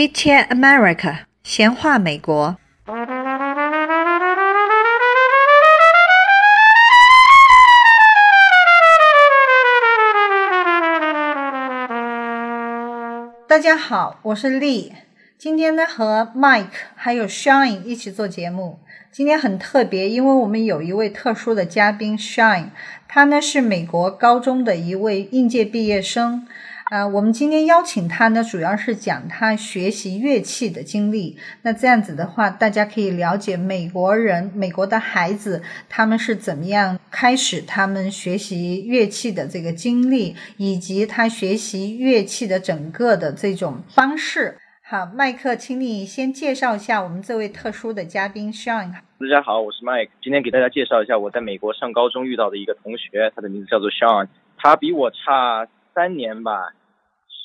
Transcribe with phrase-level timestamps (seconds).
[0.00, 2.56] Chit Chat America，闲话美国。
[13.46, 14.92] 大家好，我是 Lee。
[15.36, 18.78] 今天呢，和 Mike 还有 Shine 一起做节目。
[19.12, 22.68] 今天很特别，因为我们有一位特殊的嘉宾 Shine，
[23.06, 26.46] 他呢是美国高中的一位应届毕业生。
[26.90, 31.38] 啊，我们今天邀请他呢，主要是讲他学习乐器的经历。
[31.62, 44.58] 那这样子的话，大家可以了解美国人、美国的孩子他们是怎么样开始他们学习乐器的这个经历，以及他学习乐器的整个的这种方式。
[44.82, 48.90] 好，麦克，请你先介绍一下我们这位特殊的嘉宾 Sean。
[48.90, 54.26] 大家好，我是 Mike，今天给大家介绍一下我在美国上高中遇到的一个同学，他的名字叫做 Sean，
[54.58, 56.72] 他比我差三年吧。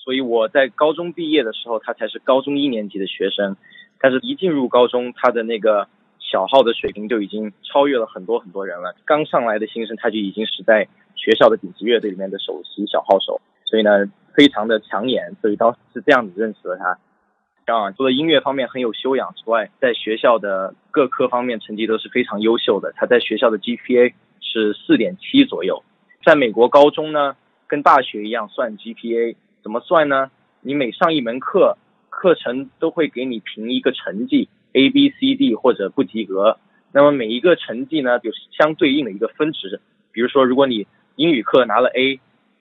[0.06, 3.58] 所以我在高中毕业的时候，他才是高中一年级的学生，
[4.00, 5.88] 但是一进入高中，他的那个
[6.20, 8.96] 小号的水平就已经超越了很多很多人了。
[9.04, 15.36] 刚上来的新生，他就已经是在学校的顶级乐队里面的首席小号手，所以呢，非常的抢眼。
[15.42, 17.00] 所以当时是这样子认识了他。
[17.74, 22.94] 啊，除了音乐方面很有修养之外，在学校的各科方面成绩都是非常优秀的。
[22.96, 25.84] 他在学校的 GPA 是四点七左右，
[26.24, 29.36] 在美国高中呢，跟大学一样算 GPA。
[29.66, 30.30] 怎么算呢？
[30.62, 31.76] 你每上一门课，
[32.12, 36.60] 课程都会给你评一个成绩，A、B、C、D 或者不及格。
[36.92, 39.82] 那么每一个成绩呢，就是相对应的一个分值。
[40.12, 42.20] 比如说，如果你英语课拿了 A，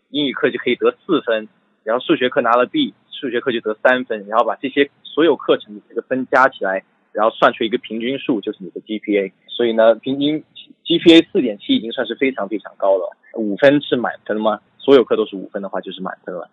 [0.08, 1.46] 英语课就可以得四分；
[1.82, 4.26] 然后数学课拿了 B，数学课就得三分。
[4.26, 9.30] 然后把这些所有课程的这个分加起来，然后算出一个平均数，就是你的 GPA。
[9.48, 10.42] 所以呢，平均
[10.86, 13.14] GPA 四点七已经算是非常非常高了。
[13.34, 14.60] 五分是满分吗？
[14.78, 16.48] 所有课都是五分的话，就是满分了。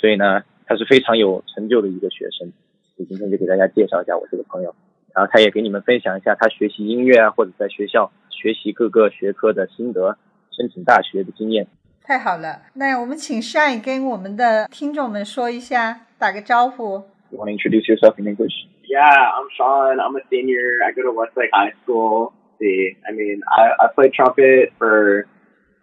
[0.00, 2.52] 所以呢，他是非常有成就的一个学生。
[2.96, 4.74] 所以今天就给大家介绍一下我这个朋友，
[5.14, 10.16] 然后他也给你们分享一下他学习音乐啊，或者在学校学习各个学科的心得，
[10.52, 11.66] 申请大学的经验。
[12.02, 17.04] 太好了，那我们请 Shine 跟我们的听众们说一下，打个招呼。
[17.30, 18.54] You want to introduce yourself in English?
[18.88, 20.00] Yeah, I'm Sean.
[20.00, 20.80] I'm a senior.
[20.82, 22.32] I go to Westlake High School.
[22.58, 25.26] See, I mean, I I played trumpet for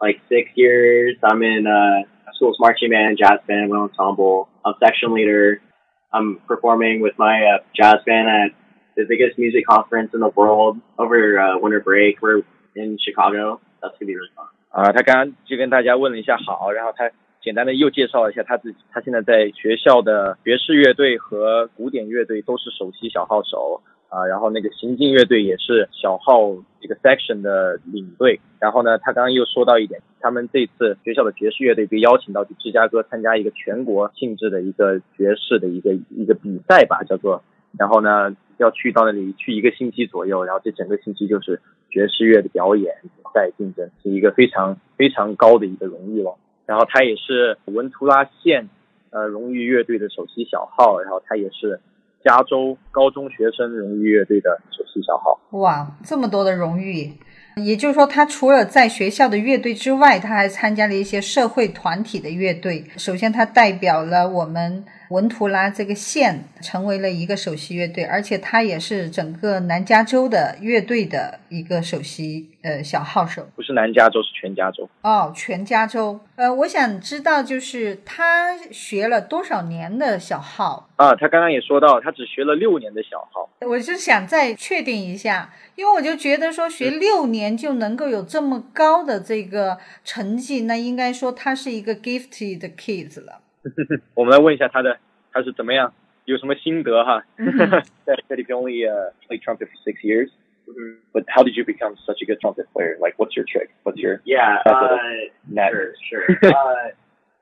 [0.01, 1.17] like six years.
[1.23, 4.49] I'm in uh school's marching band, jazz band, wind ensemble.
[4.65, 5.61] I'm section leader.
[6.13, 8.51] I'm performing with my uh, jazz band at
[8.97, 12.21] the biggest music conference in the world over uh, winter break.
[12.21, 12.43] We're
[12.75, 13.61] in Chicago.
[13.83, 14.49] That's gonna be really fun.
[14.71, 17.11] 啊，他刚刚就跟大家问了一下好，然后他
[17.43, 23.83] 简单的又介绍了一下他自己，他现在在学校的爵士乐队和古典乐队都是首席小号手。
[24.16, 28.40] 啊，然后那个行进乐队也是小号这个 section 的领队。
[28.62, 37.44] 然后呢，他刚刚又说到一点，他们这次学校的爵士乐队被邀请到芝加哥参加一个全国性质的一个爵士的一个一个比赛吧，叫做。
[37.78, 41.60] 然后呢，要去到那里去一个星期左右，然后这整个星期就是
[41.90, 46.38] 爵士乐的表演、比赛竞争，是一个非常非常高的一个荣誉了。
[46.66, 48.70] 然后他也是文图拉县
[49.10, 51.82] 呃荣誉乐队的首席小号，然后他也是。
[52.26, 55.40] 加州高中学生荣誉乐队的首席小号。
[55.60, 57.14] 哇，这么多的荣誉！
[57.56, 62.84] 也就是说，他除了在学校的乐队之外，他还参加了一些社会团体的乐队。
[62.98, 73.48] 首先，他代表了我们文图拉这个县，成为了一个首席乐队，而且他也是整个南加州的乐队的一个首席呃小号手。
[73.56, 74.90] 不是南加州，是全加州。
[75.02, 76.20] 哦，全加州。
[76.36, 80.90] 呃，我想知道，就是他学了多少年的小号？
[80.96, 83.50] 啊，他刚刚也说到，他只学了六年的小号。
[83.66, 93.42] 我是想再确定一下，因为我就觉得说学六年就能够有这么高的这个成绩，那应该说他是一个 gifted kids 了。
[94.15, 94.99] 我们来问一下他的
[95.33, 95.93] 他是怎么样，
[96.25, 97.23] 有什么心得哈？
[97.39, 100.31] That that if you only uh play trumpet for six years,
[101.13, 102.97] but how did you become such a good trumpet player?
[103.01, 103.71] Like, what's your trick?
[103.83, 104.63] What's your yeah?
[104.65, 104.97] Uh,
[105.69, 106.27] sure, sure.
[106.45, 106.91] uh,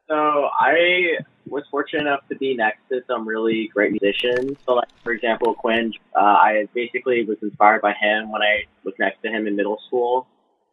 [0.09, 1.19] so I
[1.49, 4.59] was fortunate enough to be next to some really great musicians.
[4.65, 8.95] So, like for example, Quinn, uh, I basically was inspired by him when I was
[8.99, 10.27] next to him in middle school,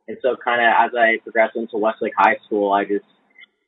[0.08, 3.06] and so kind of as I progressed into Westlake High School, I just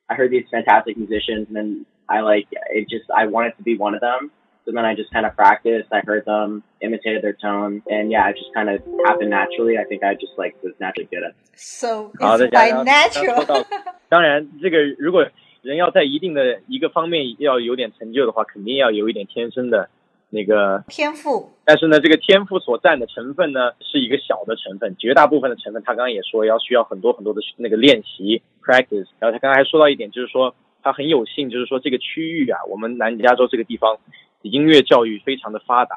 [0.08, 2.88] I heard these fantastic musicians, and then I like it.
[2.88, 4.30] Just I wanted to be one of them.
[4.64, 5.88] So then I just kind of practiced.
[5.92, 9.78] I heard them, imitated their tone, and yeah, it just kind of happened naturally.
[9.78, 11.30] I think I just like was naturally good at.
[11.30, 11.36] It.
[11.56, 13.64] So it's by natural.
[14.10, 15.26] 当然，这个如果
[15.62, 19.88] 人要在一定的一个方面要有点成就的话，肯定要有一点天生的
[20.33, 21.51] 那个天赋。
[21.63, 29.07] 但是呢，这个天赋所占的成分呢，是一个小的成分，绝大部分的成分，他刚刚也说要需要很多很多的那个练习 practice。
[29.19, 33.97] 然后他刚刚还说到一点，就是说他很有幸，就是说这个区域啊，我们南加州这个地方，
[34.41, 35.95] 音乐教育非常的发达，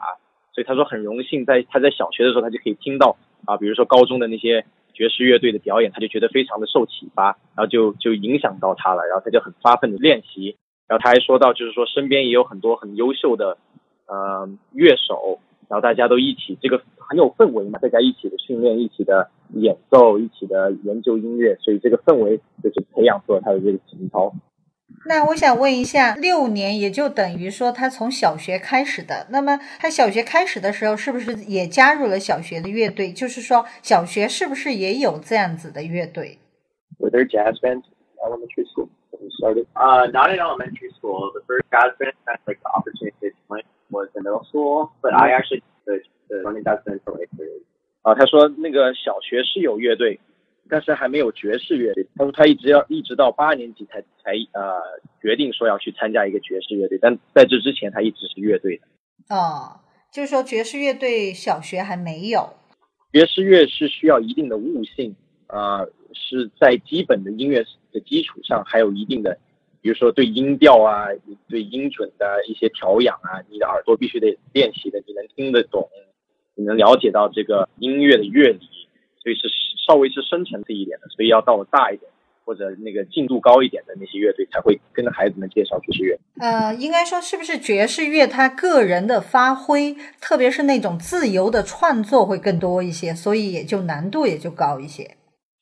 [0.55, 3.17] 所以他说很荣幸在他在小学的时候他就可以听到
[3.47, 10.57] 啊，比如说高中的那些爵士乐队的表演，他就觉得非常的受启发，然后就就影响到他了，然后他就很发奋的练习，
[10.87, 13.59] 然后他还说到就是说身边也有很多很优秀的
[14.07, 15.39] 呃乐手，
[15.69, 24.33] 然后大家都一起这个很有氛围嘛，大家一起的训练，一起的演奏，一起的研究音乐，所以这个氛围就是培养出了他的这个情操。
[25.09, 29.27] 那我想问一下，六年也就等于说他从小学开始的。
[29.31, 33.13] 那么他小学开始的时候，是不是也加入了小学的乐队？
[33.13, 36.39] 就是说，小学是不是也有这样子的乐队
[36.99, 39.67] ？Were there jazz bands in elementary school when you started?
[39.75, 41.33] Uh, not in elementary school.
[41.33, 45.15] The first jazz band that like the opportunity to join was in middle school, but
[45.15, 47.65] I actually the the running jazz band for eighth grade.
[48.03, 50.21] 啊，他说那个小学是有乐队，
[50.69, 52.07] 但是还没有爵士乐队。
[52.17, 54.81] 他说他一直要一直到八年级才才呃
[55.21, 59.35] 决定说要去参加一个爵士乐队，但在这之前他一直是乐队的。
[59.35, 59.81] 哦，
[60.13, 62.51] 就是说爵士乐队小学还没有。
[63.13, 65.17] 爵士乐是需要一定的悟性，
[65.49, 69.39] 呃，是在基本的音乐的基础上还有一定的，
[69.81, 71.07] 比如说对音调啊、
[71.49, 75.89] 对音准的一些调养啊，你的耳朵必须得练习的，你能听得懂，
[76.55, 78.69] 你能了解到这个音乐的乐理，
[79.23, 79.49] 所以是。
[79.87, 82.11] 稍微是深层次一点的，所以要到大一点
[82.45, 86.19] 或者那个进度高一点的那些乐队才会跟孩子们介绍爵士乐。
[86.41, 95.16] 呃，应该说是不是爵士乐他个人的发挥，特别是那种自由的创作会更多一些，所以也就难度也就高一些。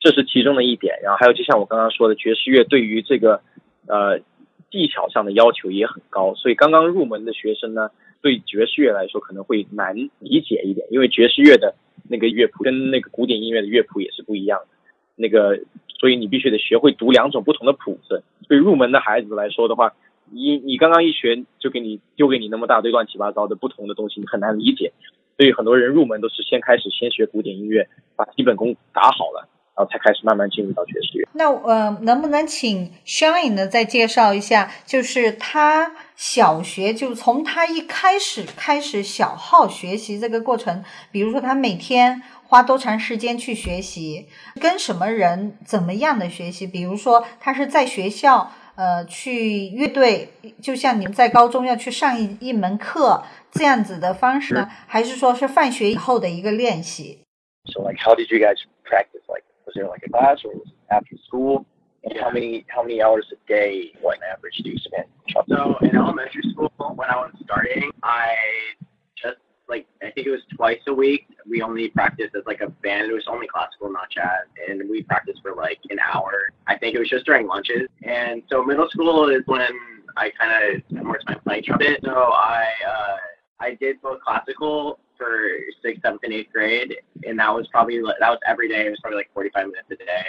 [0.05, 3.41] 这是其中的一点，然后还有就像我刚刚说的，爵士乐对于这个
[3.89, 4.21] 呃
[4.71, 7.91] 技巧上的要求也很高，所以刚刚入门的学生呢，
[8.21, 11.75] 对爵士乐来说可能会难理解一点，因为爵士乐的。
[12.07, 14.67] 那个乐谱跟那个古典音乐的乐谱也是不一样的，
[15.17, 15.59] 那个
[15.99, 18.23] 所以你必须得学会读两种不同的谱子。
[18.47, 19.95] 对入门的孩子来说的话，
[20.31, 24.93] 你你刚刚一学就给你丢给你那么大堆乱七八糟的不同的东西，你很难理解。
[25.39, 29.49] 所以很多人入门都是先开始先学古典音乐，把基本功打好了。
[29.77, 31.29] 然后才开始慢慢进入到爵士乐。
[31.33, 44.29] 那呃，能不能请 Shine 呢再介绍一下，就是他小学就从他一开始开始小号学习这个过程，比如说他每天花多长时间去学习，
[44.61, 46.67] 跟什么人怎么样的学习？
[46.67, 50.29] 比如说他是在学校呃去乐队，
[50.63, 57.19] 就像你们在高中要去上一一门课这样子的方式呢，还是说是放学以后的一个练习
[57.73, 59.43] ？So like, how did you guys practice like?
[59.67, 61.67] Was there like a class or was it after school?
[62.05, 65.07] And how many how many hours a day, what average, do you spend?
[65.49, 68.35] So in elementary school, when I was starting, I
[69.17, 69.39] just
[69.69, 71.27] like I think it was twice a week.
[71.49, 73.11] We only practiced as like a band.
[73.11, 76.51] It was only classical, not jazz, and we practiced for like an hour.
[76.67, 77.89] I think it was just during lunches.
[78.03, 79.69] And so middle school is when
[80.19, 82.01] I kind of spent more time playing trumpet.
[82.05, 83.17] So I uh,
[83.61, 85.49] I did both classical for
[85.83, 86.95] sixth, seventh, and eighth grade,
[87.27, 88.87] and that was probably that was every day.
[88.87, 90.27] It was probably like 45 minutes a day.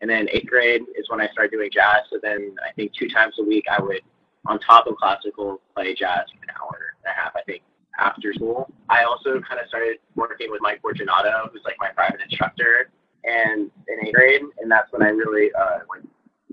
[0.00, 2.08] And then eighth grade is when I started doing jazz.
[2.10, 4.00] So then I think two times a week I would,
[4.46, 7.32] on top of classical, play jazz for an hour and a half.
[7.36, 7.62] I think
[8.00, 8.70] after school.
[8.88, 12.90] I also kind of started working with Mike Fortunato, who's like my private instructor,
[13.24, 16.02] and in eighth grade, and that's when I really uh, like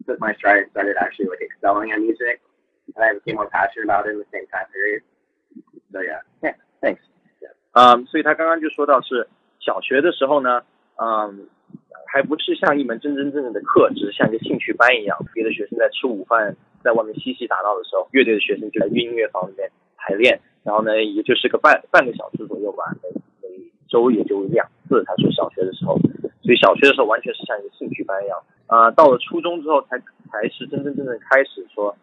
[0.06, 2.42] took my stride and started actually like excelling at music,
[2.96, 5.02] and I became more passionate about it in the same time period.
[5.92, 7.02] So yeah, yeah, thanks.
[7.78, 9.28] 嗯，所以他刚刚就说到是
[9.60, 10.64] 小学的时候呢，
[10.98, 11.46] 嗯，
[12.08, 15.16] 还不是像一门真真正正的课，只是像一个兴趣班一样。
[15.32, 20.40] 别的学生在吃午饭，在外面嬉戏打闹的时候，乐队的学生就在音乐房里面排练。
[20.64, 23.10] 然后呢，也就是个半半个小时左右吧，每
[23.44, 23.56] 每
[23.88, 25.04] 周也就两次。
[25.06, 26.00] 他说小学的时候，
[26.42, 28.42] 所以小学的时候完全是像一个兴趣班一样。
[28.66, 30.00] 啊，到了初中之后才
[30.32, 31.96] 才是真真正正开始说。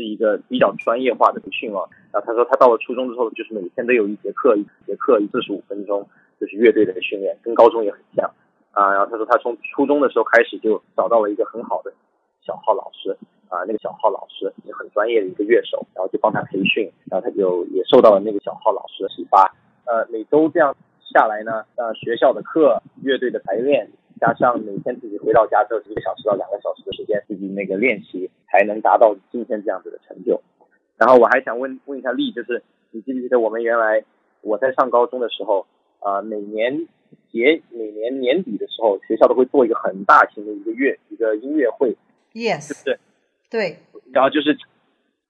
[0.00, 1.86] 是一个比较专业化的培训了。
[2.10, 6.08] 然后他说，他到了初中之后，就是每天都有一节课，一节课四十五分钟，
[6.40, 8.30] 就是乐队的训练，跟高中也很像。
[8.72, 11.92] 啊，然后他说，他从初中的时候开始就找到了一个很好的
[12.40, 13.14] 小号老师，
[13.48, 19.52] 啊，那个小号老师是很专业的一个乐手，然后就帮他培训，然后他就也受到了那个小号老师的启发。
[19.84, 20.74] 呃，每周这样
[21.12, 23.90] 下来呢，呃，学校的课、乐队的排练。
[24.20, 30.42] 加上每天自己回到家之后一个小时到两个小时的时间自己那个练习，才能达到今天这样子的成就。
[30.98, 34.04] 然后我还想问问一下丽，就是你记不记得我们原来
[34.42, 35.66] 我在上高中的时候
[36.00, 36.86] 啊，每年
[37.32, 41.96] 节每年年底的时候，学校都会做一个很大型的一个乐一个音乐会
[42.34, 43.00] ，yes，是不是？
[43.50, 43.78] 对。
[44.12, 44.58] 然后就是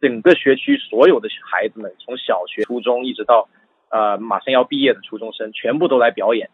[0.01, 3.49] 整个学区所有的孩子们，从小学、初中一直到
[3.91, 6.51] 呃马上要毕业的初中生，全部都来表演。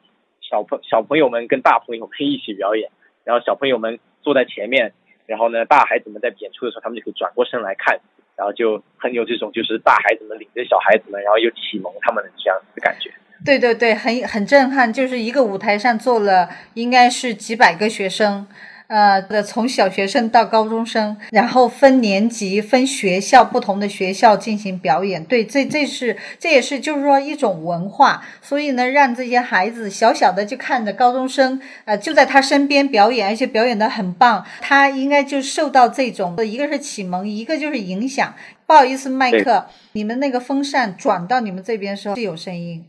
[0.49, 2.91] 小朋小朋友们跟大朋友们一起表演，
[3.25, 4.93] 然后小朋友们坐在前面，
[5.27, 7.99] 然后呢，大孩子们在演出的时候，他们就可以转过身来看，
[8.37, 13.11] 然后就很有这种就是大孩子们领着小孩子们，然后又启蒙他们的这样子的感觉。
[13.45, 18.47] 对对对，很很震撼，就是一个舞台上坐了应该是几百个学生。
[18.89, 25.25] 呃的从小学生到高中生，然后分年级、分学校，不同的学校进行表演。
[25.25, 28.23] 对，这这是这也是就是说一种文化。
[28.41, 34.45] 所以呢，让这些孩子小小的就看着高中生，呃，就在他身边表演，而且表演的很棒。
[34.61, 38.35] 他应该就受到这种，一个是启蒙，一个就是影响。
[38.67, 42.85] 不好意思，麦克，你们那个风扇转到你们这边的时候是有声音，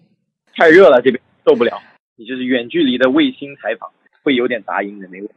[0.55, 1.79] 太热了，这边受不了。
[2.15, 3.91] 你就是远距离的卫星采访。
[4.27, 5.29] 会有点杂音的那个，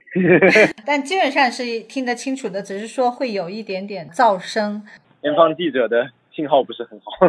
[0.84, 4.82] 但基本上是听得清楚的，只是说会有一点点噪声。
[5.22, 7.28] 前方记者的信号不是很好。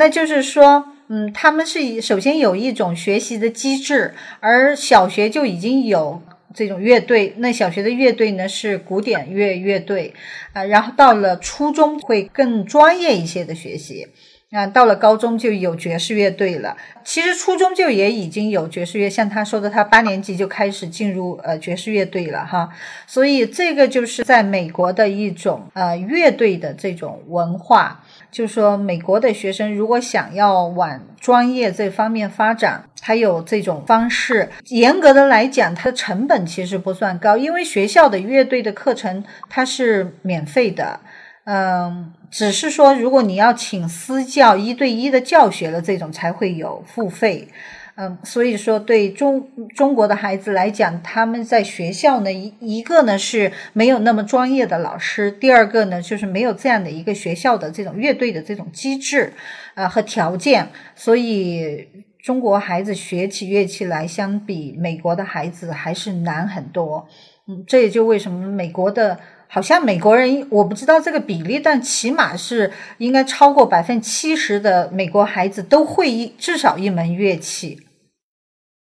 [0.00, 6.22] 那就是说，嗯，他们是首先有一种学习的机制，而小学就已经有
[6.54, 7.34] 这种乐队。
[7.36, 10.14] 那小学的乐队呢是古典乐乐队，
[10.54, 14.06] 啊，然后到了初中会更专业一些的学习。
[14.50, 16.76] 啊，到了高中就有爵士乐队了。
[17.04, 22.68] 其实初中就也已经有爵士乐，像他说的，他八年级就开始进入呃爵士乐队了哈。
[23.06, 28.04] 所以这个就是在美国的一种呃乐队的这种文化。
[28.32, 34.48] 就是说美国的学生如果想要往专业这方面发展，还有这种方式。
[34.66, 41.00] 严格的来讲，它的成本其实不算高，因为学校的乐队的课程它是免费的。
[41.44, 47.48] 嗯，只是说，如果你要请私教一对一的教学了，这种才会有付费。
[47.96, 59.34] 嗯，所以说对中中国的孩子来讲，他们在学校呢，一一个呢是没有那么专业的老师，第二个呢就是没有这样的一个学校的这种乐队的这种机制
[59.74, 61.86] 啊和条件，所以
[62.22, 67.06] 中国孩子学起乐器来，相比美国的孩子还是难很多。
[67.48, 69.18] 嗯，这也就为什么美国的。
[69.52, 77.80] 好像美国人我不知道这个比例，但起码是应该超过百分之七十的美国孩子都会一至少一门乐器。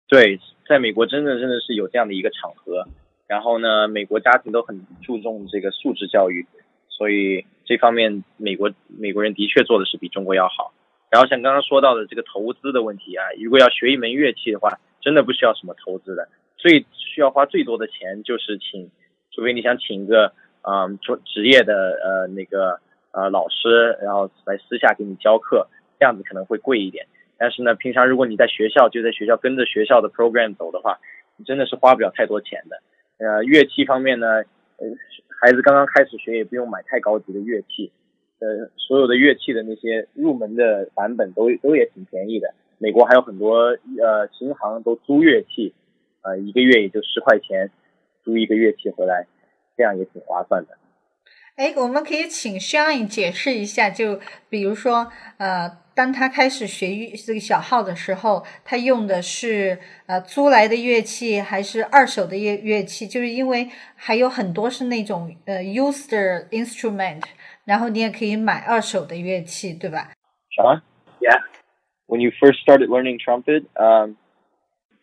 [0.07, 0.39] 对，
[0.69, 2.87] 在美国真的真的是有这样的一个场合，
[3.27, 6.47] 然后呢，美国家庭都很注重这个素质教育，
[6.91, 10.75] 所以这方面美国美国人的确做的是比中国要好。
[11.09, 18.91] 然后像刚刚说到的这个投资的问题啊，如果要学一门乐器的话，真的不需要什么投资的，最需要花最多的钱就是请，
[19.35, 20.35] 除非你想请一个。
[20.63, 22.79] 嗯，做职业的呃那个
[23.13, 25.67] 呃老师，然后来私下给你教课，
[25.99, 27.07] 这样子可能会贵一点。
[27.39, 30.99] 但是呢，平常如果你在学校就在学校跟着学校的 program 走的话，
[31.37, 32.83] 你真的是花不了太多钱的。
[33.17, 34.27] 呃，乐器方面呢，
[34.77, 34.87] 呃，
[35.41, 37.91] 孩子刚刚开始学也不用买太高级的乐器，
[38.41, 42.53] 呃，所有的乐器的那些入门的版本都都也挺便宜的。
[42.77, 45.73] 美国还有很多呃琴行都租乐器，
[46.23, 47.71] 呃，一个月也就十块钱，
[48.23, 49.27] 租一个乐器回来。
[49.81, 50.77] 这样也挺划算的。
[51.57, 54.21] 哎，我们可以请 Shine 解释一下，就
[54.51, 63.07] 比如说，呃，当他开始学乐这个小号的时候，他用的是呃租来的乐器还是二手的乐乐器？
[63.07, 66.11] 就是因为还有很多是那种呃 used
[66.51, 67.23] instrument，
[67.65, 70.13] 然后你也可以买二手的乐器，对吧
[70.55, 70.83] ？Sean?
[71.21, 71.41] Yeah.
[72.07, 74.17] When you first started learning trumpet, um,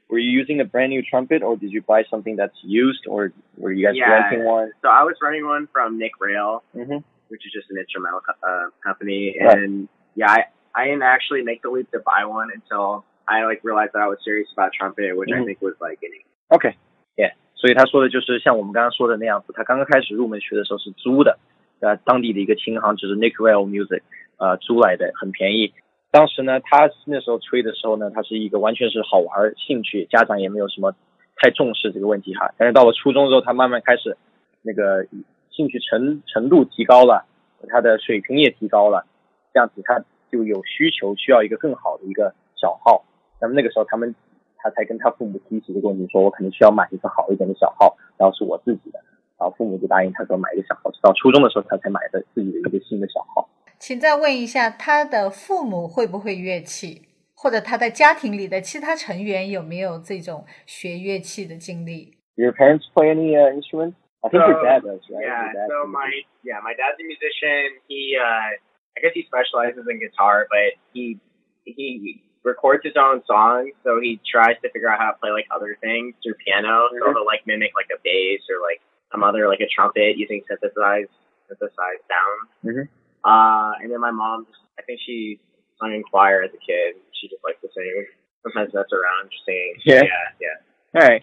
[0.09, 3.33] were you using a brand new trumpet or did you buy something that's used or
[3.57, 4.71] were you guys yeah, renting one?
[4.83, 6.99] So I was renting one from Nick Rail, mm-hmm.
[7.29, 9.35] which is just an instrumental uh, company.
[9.41, 9.57] Right.
[9.57, 13.61] And yeah, I, I didn't actually make the leap to buy one until I like
[13.65, 15.43] realized that I was serious about trumpet, which mm-hmm.
[15.43, 16.25] I think was like getting.
[16.51, 16.77] Okay.
[17.17, 17.33] Yeah.
[17.55, 21.39] 所以他说的就是像我们刚刚说的那样子，他刚刚开始入门学的时候是租的，
[21.81, 24.03] 呃，当地的一个琴行就是 Nick Rail Music，
[24.37, 25.73] 呃，租来的，很便宜。
[26.10, 30.94] 当时呢，他那时候吹的时候呢，他是一个完全是好玩兴趣，家长也没有什么
[31.36, 32.54] 太重视这个问题哈。
[32.58, 34.18] 但是到了初中之后，他慢慢开始
[34.62, 35.06] 那个
[35.52, 37.26] 兴趣程程度提高了，
[37.68, 39.06] 他的水平也提高了，
[39.54, 43.04] 这样子他就有需求需要一个更好的一个小号。
[43.42, 44.16] 那么那个时候他们
[44.56, 49.00] 他才跟他父母提起这个问题，说我可能需要买一个好一点的小号，然后是我自己的，
[49.38, 50.90] 然后父母就答应他说买一个小号。
[50.92, 53.50] 直到初中的时候他才买的自己的一个新的小号。
[53.79, 62.17] 请再问一下，他的父母会不会乐器，或者他的家庭里的其他成员有没有这种学乐器的经历？
[62.37, 63.95] Your parents play any uh, instruments?
[64.23, 65.27] I think so, your dad does, right?
[65.27, 65.67] Yeah.
[65.67, 66.09] So my
[66.45, 67.83] yeah, my dad's a musician.
[67.89, 68.55] He uh
[68.95, 71.19] I guess he specializes in guitar, but he
[71.65, 75.47] he records his own songs, so he tries to figure out how to play like
[75.51, 76.87] other things through piano.
[76.95, 80.41] So he'll like mimic like a bass or like some other like a trumpet using
[80.47, 81.11] synthesized
[81.49, 82.49] synthesized sounds.
[82.63, 82.89] Mhm.
[83.28, 84.48] Uh, and then my mom,
[84.80, 85.42] I think she
[85.76, 86.96] sung in choir as a kid.
[87.12, 88.08] She just likes to sing.
[88.42, 89.76] Sometimes that's around just singing.
[89.84, 90.08] Yeah.
[90.08, 90.58] yeah, yeah.
[90.94, 91.22] 哎，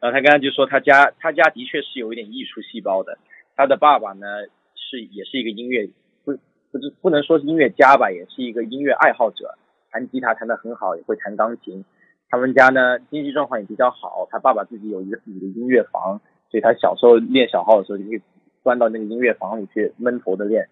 [0.00, 3.16] 然后他刚刚就说他家他家的确是有一点艺术细胞的，
[3.56, 4.26] 他的爸爸呢
[4.74, 5.88] 是也是一个音乐
[6.24, 6.36] 不
[6.70, 9.56] 不是不能说是音乐家吧，也是一个音乐爱好者，
[9.90, 11.82] 弹吉他弹得很好，也会弹钢琴。
[12.28, 16.20] 他们家呢经济状况也比较好，他爸爸自己有一个自己的音乐房，
[16.50, 18.20] 所以他小时候练小号的时候就可以
[18.62, 20.68] 钻到那个音乐房里去闷头的练。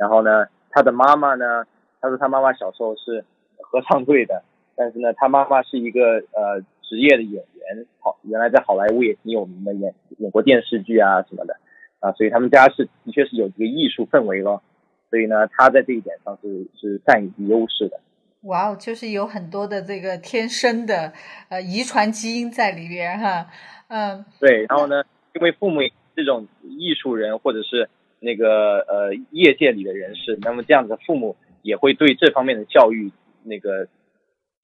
[0.00, 1.66] 然后呢，他的妈妈呢，
[2.00, 3.22] 他说他妈妈小时候是
[3.58, 4.42] 合唱队的，
[4.74, 11.58] 但是呢，他妈妈是一个呃职业的演员，好，原来在好莱坞也挺有名的，演演过电视剧啊什么的，
[12.00, 14.62] 啊，所以他们家是的确是有这个艺术氛围咯，
[15.10, 18.00] 所以呢，他在这一点上是是占一优势的。
[18.44, 21.12] 哇哦，就是有很多的这个天生的
[21.50, 23.46] 呃遗传基因在里边哈，
[23.88, 25.02] 嗯对，然后呢，
[25.34, 25.80] 因为父母
[26.16, 27.90] 这种艺术人或者是
[28.20, 33.10] 那个呃业界里的人士，那么这样子父母也会对这方面的教育
[33.42, 33.86] 那个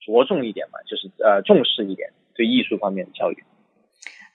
[0.01, 3.43] 着重一点嘛，就是呃重视一点对艺术方面的教育。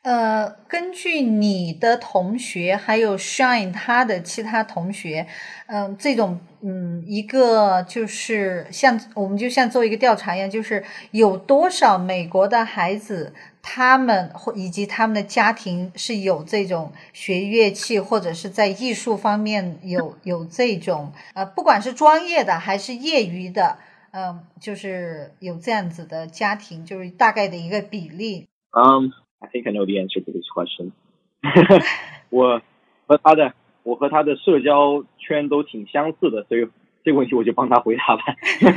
[0.04, 5.28] 呃，根据你的同学还有 Shine 他的其他同学，
[5.68, 23.78] 嗯、这种嗯一个就是像我们就像做一个调查一样，就是有多少美国的孩子，他们或以及他们的家庭是有这种学乐器或者是在艺术方面有 有这种呃，不管是专业的还是业余的，
[24.12, 28.48] 嗯、就是有这样子的家庭，就是大概的一个比例。
[28.72, 30.92] Um, I think I know the answer to this question。
[32.30, 32.62] 我
[33.08, 33.54] 和他的
[33.84, 36.68] 我和他的社交圈都挺相似的，所以
[37.04, 38.24] 这个问题我就帮他回答吧。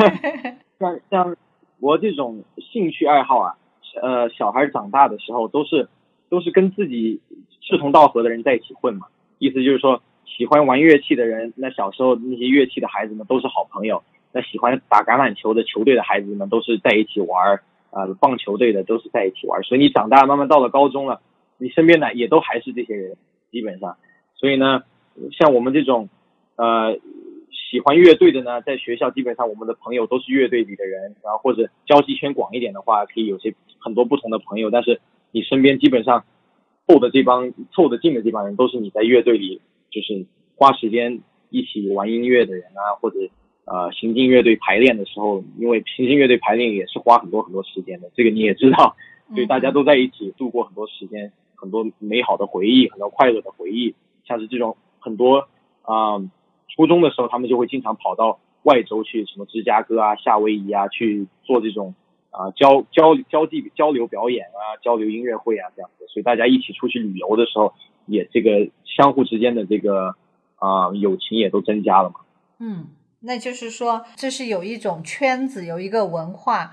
[0.80, 1.36] 像像
[1.78, 3.56] 我这种兴趣爱好啊，
[4.00, 5.88] 呃，小孩长大的时候都是
[6.28, 7.20] 都是跟自己
[7.60, 9.06] 志同道合的人在一起混嘛。
[9.38, 14.02] 意思就是说，喜欢玩乐器的人，那小时候那些乐器的孩子们都是好朋友。
[14.32, 19.62] 那喜欢打橄榄球的球队的孩子们都是在一起玩儿，呃，棒球队的都是在一起玩。
[19.62, 21.20] 所以你长大慢慢到了高中了，
[21.58, 23.16] 你身边的也都还是这些人，
[23.52, 23.96] 基本上。
[24.34, 24.82] 所以呢，
[25.30, 26.08] 像我们这种
[26.56, 26.98] 呃
[27.74, 34.70] 喜欢乐队的呢，在学校基本上我们的朋友都是乐队里的人，然后或者交际圈广一点的话，可以有些很多不同的朋友。
[34.70, 35.00] 但是
[35.32, 36.24] 你身边基本上
[36.86, 39.60] 凑的这帮凑得近的这帮人，都是你在乐队里
[39.90, 43.18] 就是花时间一起玩音乐的人啊，或者
[43.64, 48.94] 呃行进乐队排练的时候，因为行进乐队排练也是花很多很多时间的，这个你也知道，
[49.34, 55.48] 所以大家都在一起度过很多时间，很多美好的回忆，很多快乐的回忆，像是这种很多
[55.82, 56.18] 啊、
[56.74, 61.94] 初中的时候，他们就会经常跑到外州去，什么芝加哥啊、夏威夷啊，去做这种
[62.30, 67.74] 啊、交交交际交流表演啊、交流音乐会啊这样子，所以大家一起出去旅游的时候，
[68.06, 70.16] 也这个相互之间的这个
[70.56, 72.16] 啊、友情也都增加了嘛。
[72.58, 72.86] 嗯，
[73.20, 76.72] 那就是说，这是有一种圈子，有一个文化。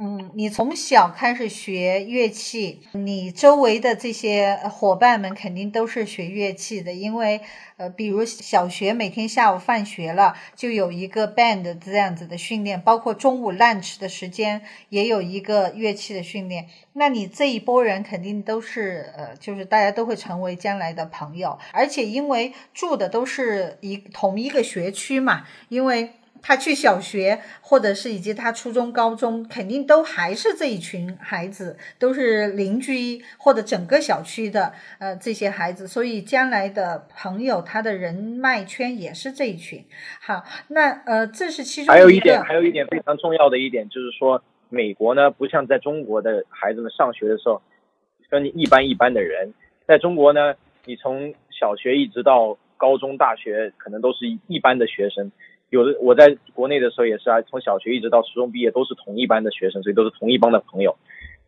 [0.00, 7.40] 嗯，你从小开始学乐器，你周围的这些伙伴们肯定都是学乐器的，因为
[7.78, 16.68] 呃，比如小学每天下午放学了就有一个 band 这样子的训练，包括中午 lunch 的时间也有一个乐器的训练。
[16.92, 26.12] 那你这一波人肯定都是呃，就是大家都会成为将来的朋友，而且因为住的都是一同一个学区嘛，因为。
[26.42, 39.84] 他去小学，或者是以及他初中、高中，肯定都还是这一群孩子，都是邻居或者整个小区的呃这些孩子，所以将来的朋友，他的人脉圈也是这一群。
[40.20, 47.60] 好，那呃，这是其中还有一点，还有一点非常重要的一点就是说，美国呢不像在中国的孩子们上学的时候
[48.30, 49.52] 分一般一般的人，
[49.86, 55.32] 在中国呢，你从小学一直到高中、大学，可能都是一般的学生。
[55.70, 60.96] 有的我在国内的时候也是啊，从小学一直到初中毕业都是同一班的学生，所以都是同一帮的朋友。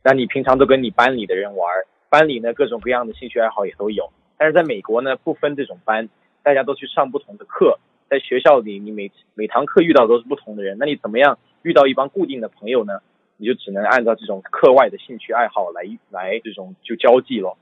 [0.04, 1.68] 那你平常都跟你班里的人玩，
[2.08, 4.10] 班里呢各种各样的兴趣爱好也都有。
[4.36, 6.08] 但是在美国呢，不分这种班，
[6.42, 7.78] 大家都去上不同的课，
[8.08, 13.00] 在学校里你每每堂课遇到都是不同的人，那你怎么样遇到一帮固定的朋友呢？
[13.36, 17.56] 你就只能按照这种课外的兴趣爱好来来这种就交际咯。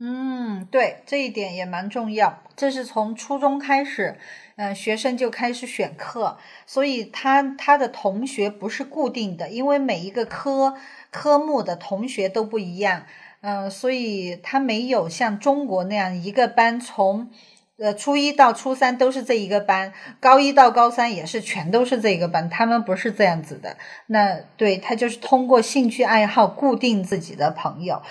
[0.00, 2.42] 嗯，对，这一点也蛮重要。
[2.56, 4.18] 这是从初中开始，
[4.56, 10.74] 嗯、学生就开始选课，所以他他的同学不是固定的，因为每一个科
[11.10, 13.06] 科目的同学都不一样，
[13.40, 17.30] 嗯、所以他没有像中国那样一个班从
[17.78, 23.76] 呃，初一到初三都是这一个班，高一到高三也是全都是这一个班，他们不是这样子的。
[24.06, 28.02] 那对他就是通过兴趣爱好固定自己的朋友。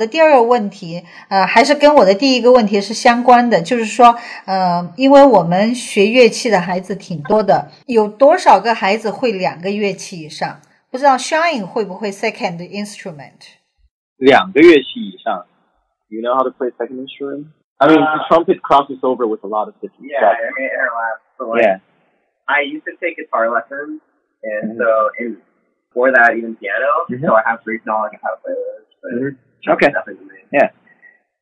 [0.00, 10.60] 的第二个问题，呃，还是跟我的第一个问题是相关的，就是说，呃，因为我们学乐器的孩子挺多的，有多少个孩子会两个乐器以上？
[10.90, 13.60] 不知道 Shine 会不会 second instrument？
[14.16, 15.46] 两个乐器以上。
[16.08, 17.52] You know how to play second instrument?
[17.78, 20.34] I mean, the trumpet crosses over with a lot of different Yeah, stuff.
[20.34, 20.70] I mean.
[21.38, 21.78] So like, Yeah.
[22.48, 24.02] I used to take guitar lessons,
[24.42, 25.36] and so and
[25.94, 27.06] for that even piano.
[27.08, 27.22] Mhm.
[27.22, 28.90] So I have brief knowledge of how to play those.
[29.00, 29.20] But Mhm.
[29.20, 30.70] trumpet's Main.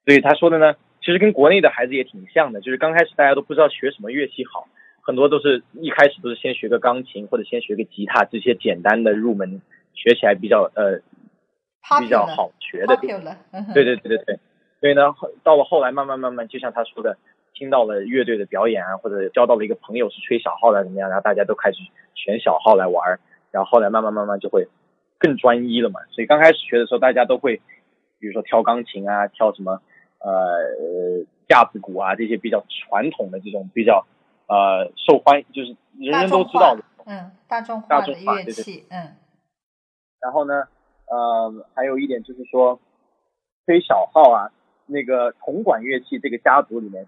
[0.04, 4.66] 所以他说的呢，其实跟国内的孩子也挺像的，就是刚开始大家都不知道学什么乐器好，
[5.02, 9.60] 很多都是一开始都是先学个钢琴或者先学个吉他这些简单的入门，
[9.94, 11.00] 学起来比较呃
[12.00, 12.96] 比较好学的。
[12.96, 14.38] 对对 对对对，
[14.80, 17.16] 所以呢，到了后来慢慢慢慢，就像他说的，
[17.54, 21.78] 听到了乐队的表演啊，或者交到了一个朋友是吹小号的怎么样，然后大家都开始
[22.14, 24.68] 选小号来玩儿，然后后来慢慢慢慢就会
[25.18, 26.00] 更专一了嘛。
[26.10, 27.60] 所以刚开始学的时候，大家都会，
[28.18, 29.80] 比如说挑钢琴啊，挑什么
[30.18, 34.06] 呃呃架子鼓啊这些比较传统的这种比较
[34.46, 36.84] 呃受欢迎，就是人人都知道的。
[37.06, 39.16] 嗯，大众大化的众化对对乐器，嗯
[40.20, 40.64] 然后呢，
[41.06, 42.80] 呃，还有一点就是说，
[43.64, 44.50] 吹小号啊，
[44.86, 47.06] 那个铜管乐器这个家族里面，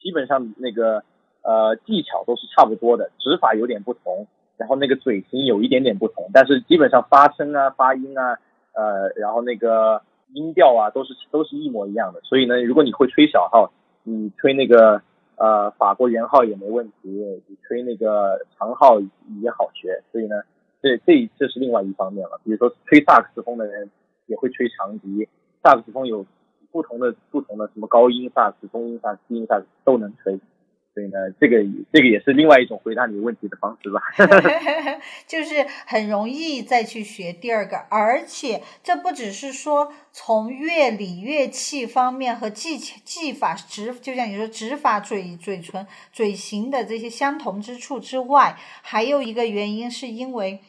[0.00, 1.02] 基本上那个
[1.42, 8.38] 呃技巧都是差不多的，指法有点不同，然后那个嘴型有一点点不同，但是基本上发声啊、发音啊，
[8.74, 10.02] 呃，然后那个
[10.34, 12.20] 音调啊，都是都是一模一样的。
[12.22, 15.02] 所以呢，如果你会吹小号，你吹那个
[15.36, 17.08] 呃法国圆号也没问题，
[17.46, 19.00] 你吹那个长号
[19.40, 20.02] 也好学。
[20.10, 20.42] 所以呢。
[20.84, 22.40] 这这这是另外一方面了。
[22.42, 23.88] 比如说吹萨克斯风的人
[24.26, 25.28] 也会吹长笛，
[25.62, 26.26] 萨克斯风有
[26.72, 30.40] 不同的不同的什么高音萨克斯、中音萨克斯、低音萨克斯都能吹。
[30.94, 31.56] 所以呢，这个
[31.92, 34.00] 这个也是另外一种回答你问题的方式吧。
[35.26, 50.60] 就是很容易再去学第二个，而且这不只是说从乐理、乐器方面和技、技法、指，就像你说指法、嘴、嘴唇、嘴型的这些相同之处之外，还有一个原因是因为。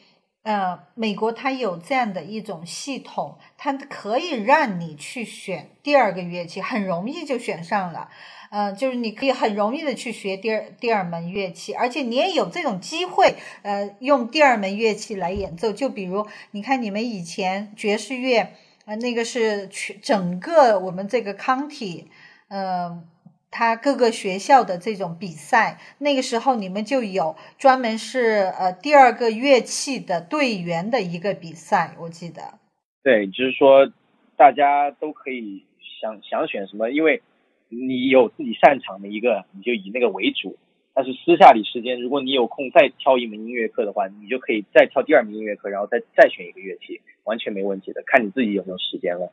[0.44, 8.10] 呃，美国它有这样的一种系统，它可以让你去选第二个乐器，很容易就选上了。
[8.54, 15.72] 呃，就是你可以很容易的去学第二第二门乐器，而且你也有这种机会，呃，用第二门乐器来演奏。
[15.72, 18.52] 就比如，你看你们以前爵士乐，
[18.84, 22.04] 呃，那个是全整个我们这个 county，
[22.46, 23.02] 呃，
[23.50, 32.60] 它各个学校的这种比赛，那个时候你们就有专门是呃第二个乐器的队员的一个比赛，我记得。
[33.02, 33.90] 对，就是说
[34.36, 35.64] 大家都可以
[36.00, 37.20] 想想选什么，因为
[37.68, 40.56] 你有自己擅长的一个，你就以那个为主。
[40.96, 49.32] 但是私下里时间，如果你有空再挑一门音乐课的话，你就可以再挑第二门音乐课，然后再再选一个乐器，完全没问题的，看你自己有没有时间了。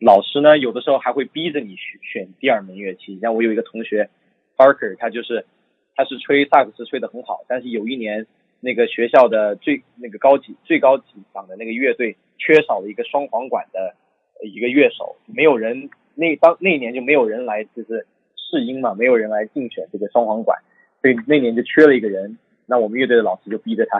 [0.00, 3.18] 老师呢，有的时候还会逼着你选选第二门乐器。
[3.20, 4.08] 像我有一个同学
[4.56, 5.44] ，Parker，他就是
[5.94, 8.26] 他是吹萨克斯吹得很好，但是有一年
[8.60, 13.94] 那个学校的最那个高级最高级档的那个乐队缺少了一个双簧管的
[14.48, 20.58] 一个乐手，没有人那当那一年就没有人来就是试音嘛，没有人来竞选这个双簧管，
[21.00, 22.38] 所以那年就缺了一个人。
[22.66, 23.98] 那我们乐队的老师就逼着他，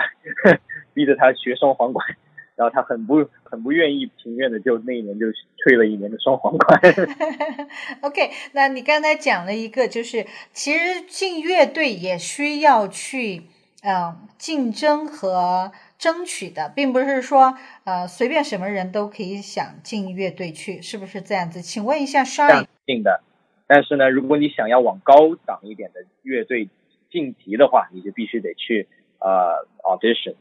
[0.94, 2.06] 逼着他学双簧管。
[2.54, 6.80] 然后他很不很不愿意情愿的，就那一年就吹了一年的双簧管。
[8.02, 13.44] OK，那你刚才讲了一个，就是其实进乐队也需要去
[13.82, 21.62] 呃竞争和争取的，并不是说呃随便什么人都可以想进乐队去，是不是这样子？
[21.62, 23.22] 请问一下 Shine，进的。
[23.68, 26.68] 但是呢，如果你想要往高档一点的乐队
[27.08, 28.88] 晋级的话，你就必须得去
[29.20, 30.34] 呃 audition。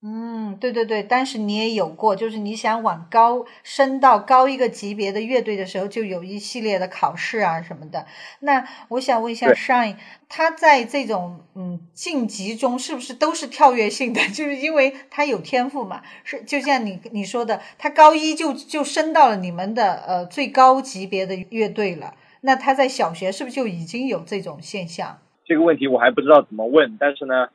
[0.00, 8.06] 嗯，对对对，当时你也有过，就是你想往高升到高一个级别的乐队的时候，就有一系列的考试啊什么的。
[8.38, 9.96] 那我想问一下对 Shine，
[10.28, 14.20] 他在这种嗯晋级中是不是都是跳跃性的？
[14.30, 22.14] 就是因为他有天赋嘛，是就像你你说的，他高一就就升到了你们的呃最高级别的乐队了。
[22.42, 25.18] 那他在小学是不是就已经有这种现象？
[25.44, 27.48] 这个问题我还不知道怎么问，但是呢，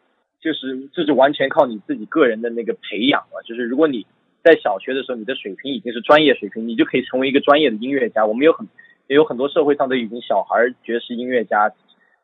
[0.43, 3.41] 就是这是完全靠你自己个人的那个培养了。
[3.45, 4.05] 就是如果你
[4.43, 8.25] 在小学的时候，你的水平已经是专业水平，你就可以成为一个专业的音乐家。
[8.25, 8.67] 我们有很
[9.07, 11.71] 也有很多社会上都已经小孩儿爵士音乐家，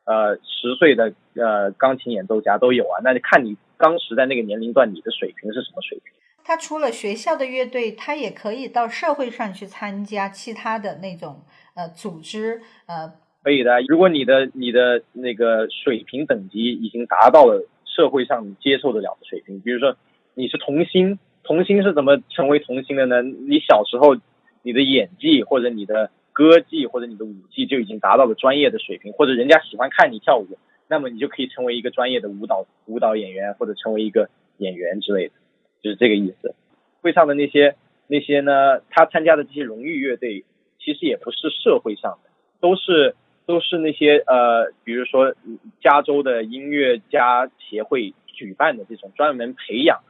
[0.03, 2.99] 呃，十岁的呃钢琴演奏家都有啊。
[3.03, 6.13] 那就看你当时在那个年龄段，你的水平是什么水平？
[6.43, 11.43] 他除了学校的乐队，他也可以到社会上去参加其他的那种
[11.75, 17.65] 呃组织呃可以的，如果你的你的那个水平等级已经达到了
[18.00, 19.98] 社会上你接受得了的水平，比如说
[20.34, 23.22] 你是童星，童星是怎么成为童星的呢？
[23.22, 24.16] 你小时候
[24.62, 30.48] 你的演技或者你的歌技或者你的舞技就已经达到了专业的水平，或者人家喜欢看你跳舞，
[30.88, 35.34] 那么你就可以成为一个专业的舞蹈舞蹈演员或者成为一个演员之类的，
[35.82, 36.56] 就是这个意思。
[37.02, 37.76] 会上的那些
[38.08, 40.46] 那些呢，他参加的这些荣誉乐队，
[40.80, 42.30] 其实也不是社会上的，
[42.62, 43.14] 都是
[43.50, 50.02] 都是那些呃，比如说嗯加州的音乐家协会举办的这种专门培养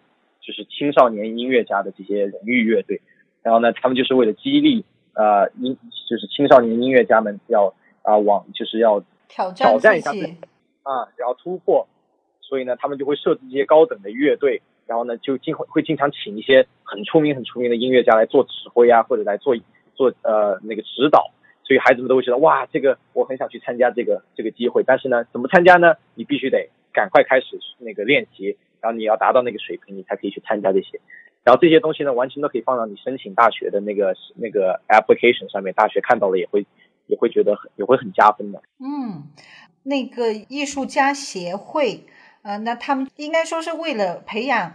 [0.42, 3.00] 就是青少年音乐家的这些荣誉乐队，
[3.42, 5.78] 然后呢，他们就是为了激励呃音
[6.10, 9.00] 就是青少年音乐家们要啊、往就是要
[9.30, 10.36] 挑战挑战一下自己。
[10.84, 11.88] 啊，然后突破，
[12.42, 19.56] 所以呢，他们就会设置这些高等的乐队，然后呢，就经会会经常请一些很出名、很出名的音乐家来做指挥啊，或者来做
[19.96, 21.32] 做呃那个指导，
[21.70, 25.94] 所以孩子们都会觉得哇，这个我很想去参加这个这个机会，但是呢，怎么参加呢？
[26.16, 31.00] 你必须得赶快开始那个练习，然后你要达到那个水平，你才可以去参加这些。
[31.44, 36.66] 然后这些东西呢，完全都可以放到你申请大学的那个那个 application 上面，大学看到了也会
[37.06, 38.64] 也会觉得很也会很加分的。
[38.80, 39.30] 嗯，
[39.84, 42.06] 那个艺术家协会，
[42.42, 44.74] 呃，那他们应该说是为了培养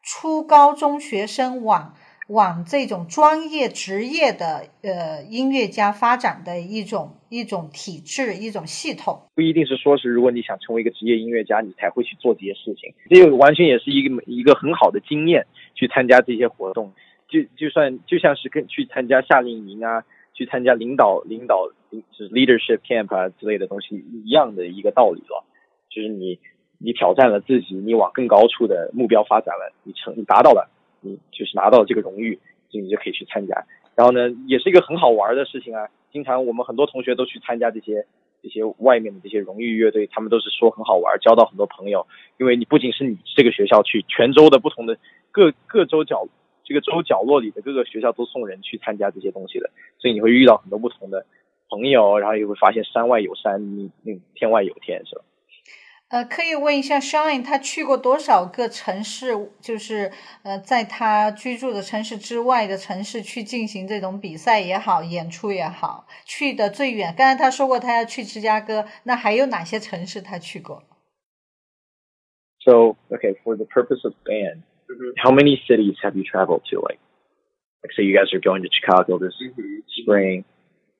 [0.00, 1.96] 初高中学生往
[2.28, 9.22] 往这种专业职业的呃音乐家发展的一种一种体制，一种系统。
[9.34, 12.92] 不一定是说是如果你想成为一个职业音乐家，你才会去做这些事情。
[13.08, 16.92] 这个完全也是一个一个很好的经验，去参加这些活动。
[17.28, 21.68] 就就算就像是跟去参加夏令营啊，去参加领导领导
[22.12, 25.44] 是 leadership camp 啊之类的东西一样的一个道理了。
[25.90, 26.38] 就是你
[26.78, 33.66] 你挑战了自己，你往更高处的目标发展了，你成你达到了，你就是拿到这个荣誉，就你就可以去参加。
[33.94, 35.88] 然后呢，也是一个很好玩的事情啊。
[36.12, 38.06] 经常我们很多同学都去参加这些
[38.42, 42.06] 这些外面的这些荣誉乐队，他们都是说很好玩，交到很多朋友。
[42.38, 44.96] 因为你不仅是你这个学校去，全州的不同的
[45.30, 46.26] 各各州角
[46.64, 51.24] 这个州角落里的各个学校都送人去参加这些东西的，所以你会遇到很多不同的
[51.68, 55.22] 朋友，然后也会发现山外有山，你你天外有天，是吧？
[56.09, 59.49] 呃，可以问一下 Shine，他去过多少个城市？
[59.61, 60.11] 就是
[60.43, 67.15] 呃，在他居住的城市之外的城市去进行这种比赛也好，演出也好，去的最远。
[67.17, 70.83] 刚才他说过他要去芝加哥，那还有哪些城市他去过？
[72.59, 74.63] So, okay, for the purpose of band,
[75.23, 76.81] how many cities have you traveled to?
[76.81, 76.99] Like,
[77.81, 79.33] like say you guys are going to Chicago this
[80.03, 80.43] spring.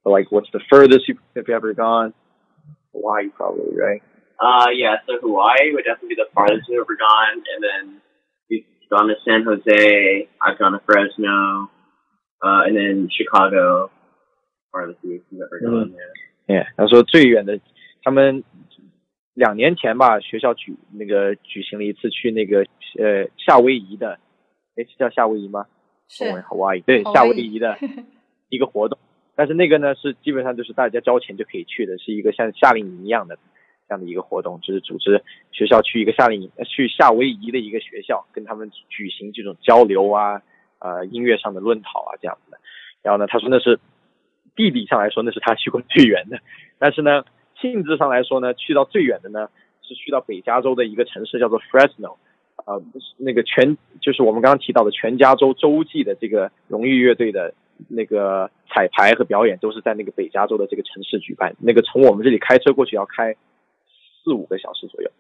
[0.04, 2.14] But like, what's the furthest you've, have you ever gone?
[2.94, 4.02] Hawaii, probably, right?
[4.39, 8.01] Uh, yeah, so Hawaii would definitely be the farthest we've ever gone, and then
[8.51, 11.71] we've gone to San Jose, I've gone to Fresno,
[12.45, 13.91] uh, and then Chicago,
[14.71, 16.13] farthest we've ever gone, yeah.
[16.49, 17.59] Yeah，他说最远的，
[18.03, 18.45] 他们
[19.35, 22.61] 两年前吧，学校举那个举行了一次去那个
[22.99, 24.19] 呃夏威夷的，
[24.77, 25.67] 哎，是叫夏威夷吗？
[26.09, 27.77] 是 Hawaii，对，夏威夷的
[28.49, 28.99] 一个活动。
[29.35, 33.37] 但是那个呢是基本上就是大家交钱就可以去的，是一个像夏令营一样的
[33.89, 35.23] 这样的一个活动，就是组织
[35.53, 40.43] 学校去一个夏令营，去夏威夷的一个学校，跟他们举行这种交流啊，
[40.81, 42.59] 呃，音乐上的论讨啊这样子的。
[43.03, 43.79] 然后呢，他说那是
[44.57, 46.41] 地理上来说那是他去过最远的，
[46.79, 47.25] 但是呢，
[47.61, 49.49] 性质上来说呢，去到最远的呢
[49.83, 52.17] 是去到北加州的一个城市叫做 Fresno，
[52.65, 52.83] 呃，
[53.17, 57.55] 那个全就是我们刚刚提到的全加州洲际的这个荣誉乐队的
[57.89, 61.55] 那个彩排和表演都是在那个北加州的这个城市举办。
[61.61, 63.37] 那个从我们这里开车过去要开
[64.27, 65.11] 四五个小时左右，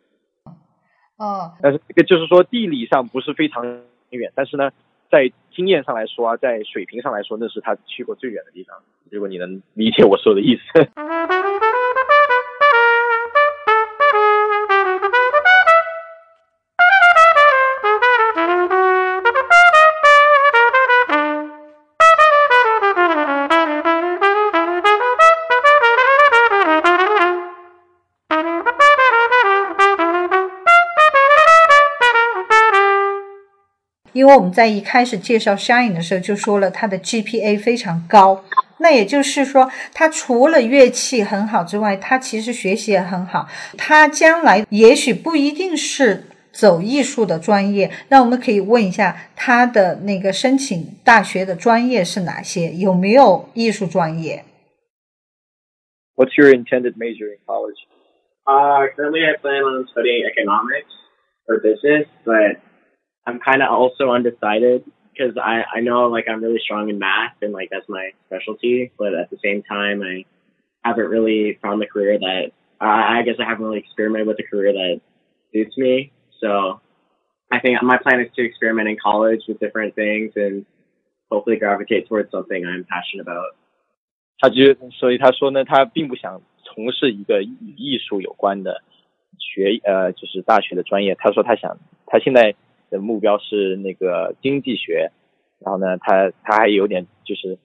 [1.16, 3.64] 哦，但是这个就是说地理上不是非常
[4.10, 4.72] 远，但是呢，
[5.08, 8.76] 在经验上来说啊，在水平上来说，那是他去过最远的地方。
[9.08, 10.62] 如果你能理解我说的意思。
[34.16, 38.42] 因为我们在一开始介绍 Shine 的时候就说了他的 GPA 非常高，
[38.78, 43.46] 那也就是说他除了乐器很好之外，他其实学习也很好。
[43.76, 54.42] 他将来也许不一定是走艺术的专业，那我们可以问一下他的那个申请大学的专业是哪些，有没有艺术专业
[56.14, 57.76] ？What's your intended major in college?
[58.46, 60.88] Uh, currently I plan on studying economics
[61.46, 62.56] or business, but
[63.25, 67.35] I'm kind of also undecided because I, I know like I'm really strong in math
[67.41, 70.25] and like that's my specialty, but at the same time I
[70.83, 74.43] haven't really found the career that I I guess I haven't really experimented with a
[74.43, 75.01] career that
[75.53, 76.11] suits me.
[76.39, 76.81] So
[77.51, 80.65] I think my plan is to experiment in college with different things and
[81.29, 83.55] hopefully gravitate towards something I'm passionate about.
[84.39, 88.81] 他就所以他说呢，他并不想从事一个与艺术有关的
[89.37, 91.13] 学呃，就是大学的专业。
[91.13, 92.55] 他说他想，他现在
[92.90, 95.10] 的目标是那个经济学，
[95.60, 97.58] 然后呢，他他还有点就是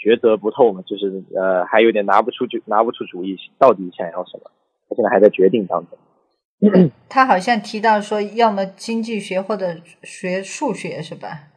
[0.00, 4.50] 抉择不透嘛，就是呃，还有点拿不出就拿不出主意，到底想要什么。
[4.88, 5.98] 他现在还在决定当中。
[7.08, 11.48] 他好像提到说，要么经济学或者学数学，是吧？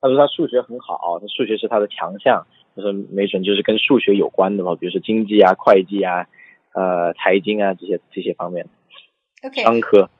[0.00, 6.26] 他说他数学很好，他数学是他的强项，就是没准就是跟数学有关的嘛，比如说经济啊、会计啊、
[6.74, 8.66] 呃、财经啊这些这些方面
[9.44, 10.10] ，OK，商科。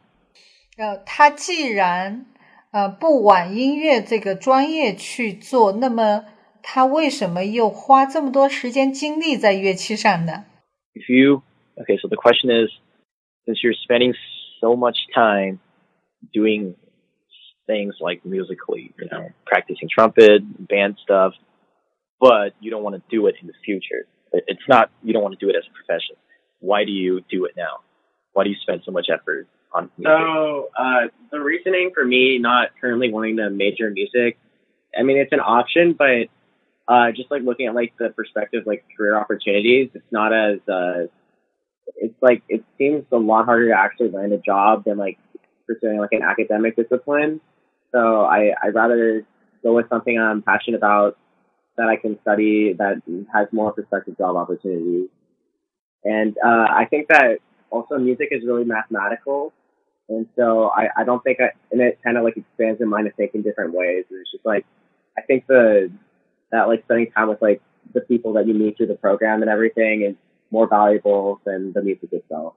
[0.77, 2.25] 呃，他既然
[2.71, 6.25] 呃不往音乐这个专业去做，那么
[6.61, 10.45] 他为什么又花这么多时间精力在乐器上呢？
[10.93, 11.41] if you
[11.75, 12.69] okay so the question is
[13.45, 14.13] since you're spending
[14.59, 15.59] so much time
[16.33, 16.75] doing
[17.65, 21.33] things like musically you know practicing trumpet band stuff
[22.19, 25.23] but you don't want to do it in the future It- it's not you don't
[25.23, 26.17] want to do it as a profession
[26.59, 27.83] why do you do it now
[28.33, 30.12] why do you spend so much effort on music?
[30.12, 34.38] So uh, the reasoning for me not currently wanting to major in music,
[34.98, 36.28] I mean it's an option, but
[36.88, 41.06] uh, just like looking at like the perspective like career opportunities, it's not as uh,
[41.96, 45.18] it's like it seems a lot harder to actually land a job than like
[45.66, 47.40] pursuing like an academic discipline.
[47.92, 49.24] So I I'd rather
[49.62, 51.16] go with something I'm passionate about
[51.76, 55.08] that I can study that has more prospective job opportunities.
[56.04, 57.38] And uh, I think that
[57.70, 59.52] also music is really mathematical.
[60.11, 63.07] And so I, I don't think I, and it kind of like expands your mind
[63.07, 64.05] to think in different ways.
[64.09, 64.65] And it's just like,
[65.17, 65.91] I think the,
[66.51, 67.61] that like spending time with like
[67.93, 70.15] the people that you meet through the program and everything is
[70.49, 72.53] more valuable than the music itself.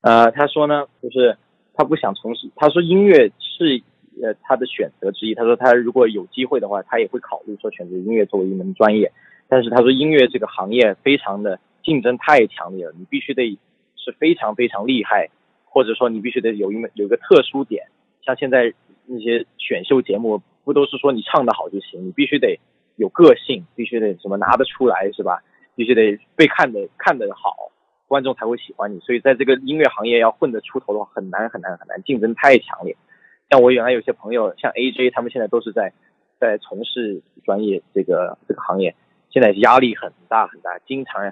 [0.00, 1.36] 呃，他说呢，就是
[1.74, 3.82] 他不想从事，他说音乐是
[4.20, 5.34] 呃他的选择之一。
[5.34, 9.12] 他说他如果有机会的话，他也会考虑说选择音乐作为一门专业。
[9.48, 13.58] 但是他说音乐这个行业非常的竞争太强烈了，你必须得
[13.94, 15.28] 是非常非常厉害，
[15.77, 17.85] 或者说你必须得有一门有一个特殊点。
[18.23, 18.73] 像现在
[19.05, 22.03] 那些选秀节目，不都是说你唱得好就行？
[22.03, 22.59] 你必须得
[22.95, 25.43] 有个性，必须得什么拿得出来，是吧？
[25.75, 27.71] 必须得被看得看得好，
[28.07, 28.99] 观众才会喜欢你。
[29.01, 32.97] 所以在这个音乐行业要混得出头的话，很难很难很难，竞争太强烈。
[33.51, 35.93] 像我原来有些朋友，像 AJ 他们现在都是在
[36.39, 38.95] 在从事专业这个这个行业，
[39.29, 41.31] 现在压力很大很大，经常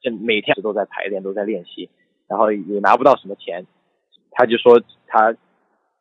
[0.00, 1.90] 就每天都在排练，都在练习，
[2.28, 3.66] 然后也拿不到什么钱。
[4.30, 5.34] 他就说他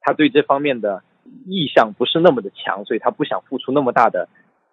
[0.02, 1.04] 他对这方面的
[1.46, 4.28] 意向不是那么的强，所以他不想付出那么大的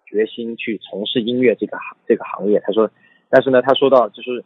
[0.05, 2.59] 决心去从事音乐这个行这个行业。
[2.61, 2.89] 他说，
[3.29, 4.43] 但是呢，他说到就是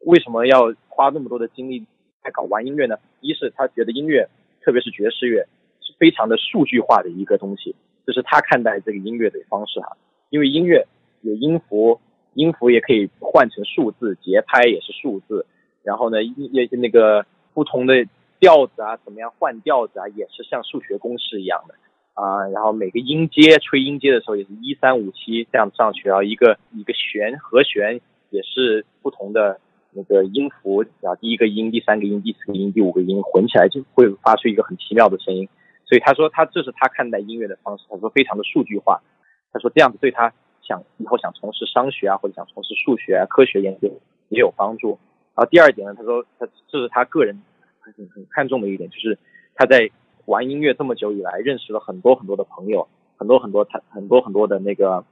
[0.00, 1.86] 为什么要花那么多的精力
[2.24, 2.96] 来搞玩音乐呢？
[3.20, 4.28] 一是他觉得音乐，
[4.62, 5.46] 特别是爵士乐，
[5.80, 7.74] 是非常的数据化的一个东西，
[8.06, 9.96] 这是他看待这个音乐的方式哈。
[10.30, 10.86] 因为音乐
[11.20, 12.00] 有音符，
[12.34, 15.46] 音符也可以换成数字，节拍也是数字，
[15.82, 18.06] 然后呢，音也那个不同的
[18.42, 21.76] 调子啊，怎么样换调子啊，也是像数学公式一样的
[22.14, 22.48] 啊。
[22.48, 29.60] 然后每个音阶吹音阶的时候也是一三五七这样上去，然后一个一个弦和弦也是不同的
[29.92, 35.48] 那个音符，然后第一个音、第三个音、第四个音、第五个音混起来就会发出一个很奇妙的声音。
[35.84, 39.00] 所以他说他这是他看待音乐的方式，他说非常的数据化。
[39.52, 40.32] 他说这样子对他
[40.62, 43.88] 想以后想从事商学啊，或者想从事数学啊、科学研究
[44.30, 44.98] 也有帮助。
[45.36, 47.40] 然后第二点呢，他说他这是他个人
[47.82, 49.18] 很很看重的一点，就是
[49.54, 49.90] 他在
[50.26, 55.04] 玩音乐这么久以来，认识了很多很多的朋友，很多很多他很多很多的那个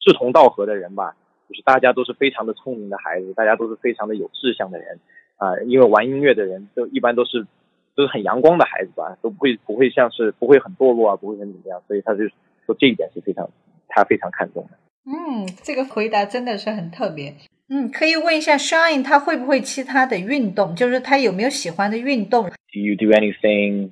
[0.00, 1.16] 志同道合的人吧，
[1.48, 4.98] 就是大家都是非常的聪明的孩子，大家都是非常的有志向的人
[5.36, 7.46] 啊、因为玩音乐的人都一般都是
[7.94, 12.24] 都是很阳光的孩子吧，都不会不会像是不会很堕落啊，不会很怎么样，所以他就
[12.66, 13.48] 说这一点是非常
[13.86, 14.70] 他非常看重的。
[15.06, 17.34] 嗯，这个回答真的是很特别。
[17.69, 20.75] 嗯，可以问一下 Shine，他会不会其他的运动？
[20.75, 22.49] 就是他有没有喜欢的运动？
[22.71, 23.91] Do you do anything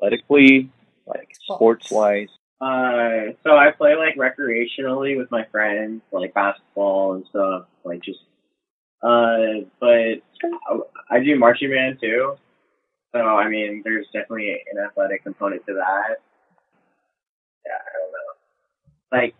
[0.00, 0.68] athletically,
[1.06, 2.30] like sports wise?
[2.60, 8.20] Uh, so I play like recreationally with my friends, like basketball and stuff, like just.
[9.02, 10.22] Uh, but
[11.10, 12.36] I do marching band too.
[13.12, 16.16] So I mean, there's definitely an athletic component to that.
[17.66, 19.20] Yeah, I don't know.
[19.20, 19.34] Like,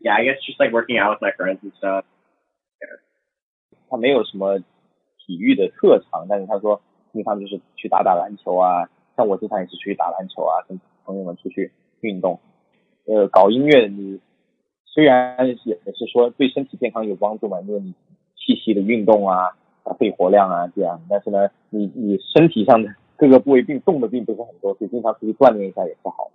[0.00, 2.04] yeah, I guess just like working out with my friends and stuff.
[3.89, 4.59] 他没有什么
[5.17, 6.81] 体育的特长，但是他说
[7.11, 11.71] 平常就是去打打篮球啊，像我经常也是出去打篮球啊，跟朋友们出去
[12.01, 12.39] 运动。
[13.05, 14.19] 呃，搞音乐你
[14.85, 17.93] 虽然也也是说对身体健康有帮助嘛，因为你
[18.35, 26.31] 气息的运动啊，啊肺活量啊这样，但是呢，你你身体上的各个部位并动的并不是很多，所以经常出去锻炼一下也是好。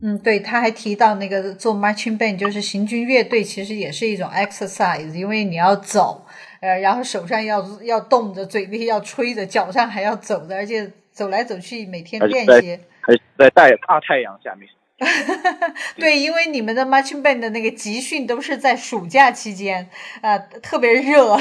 [0.00, 6.24] 嗯，对，他还提到那个做 marching band 就是行军乐队，其实也是一种 exercise，因为你要走，
[6.60, 12.80] 呃，然后手上要要动着，嘴里要吹着，脚上还要走着，而且走来走去，每天练习。
[13.00, 14.68] 还在在大太阳下面。
[15.96, 19.88] 对，因为你们的 marching band 的那个集训都是在暑假期间，
[20.20, 21.36] 啊，特别热。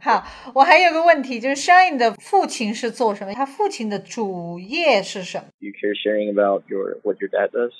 [0.00, 0.24] 好，
[0.54, 3.32] 我还有个问题，就是 Shine 的父亲是做什么？
[3.32, 5.44] 他父亲的主业是什么？
[5.60, 7.72] You care sharing about your what your dad does?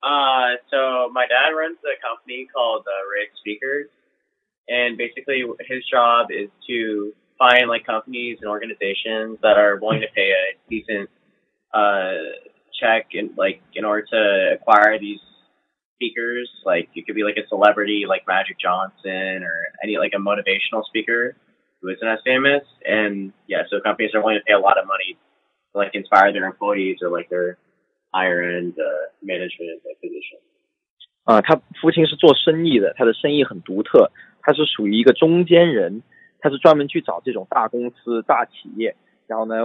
[0.00, 3.88] Uh, so my dad runs a company called uh, Rig Speakers,
[4.68, 10.08] and basically his job is to find like companies and organizations that are willing to
[10.14, 11.08] pay a decent
[11.74, 12.14] uh
[12.78, 15.20] check and like in order to acquire these
[15.96, 16.48] speakers.
[16.64, 20.84] Like it could be like a celebrity like Magic Johnson or any like a motivational
[20.86, 21.36] speaker
[21.80, 22.64] who isn't as famous.
[22.84, 25.18] And yeah, so companies are willing to pay a lot of money
[25.72, 27.58] to like inspire their employees or like their
[28.12, 30.40] higher end uh, management like position.
[31.24, 34.10] 啊，他父亲是做生意的，他的生意很独特，
[34.40, 36.02] 他是属于一个中间人，
[36.40, 39.56] 他是专门去找这种大公司、大企业，然后呢，